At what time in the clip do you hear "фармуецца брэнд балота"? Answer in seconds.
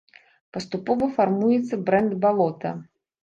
1.17-2.73